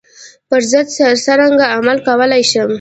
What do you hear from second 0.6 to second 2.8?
ضد څرنګه عمل کولای شم.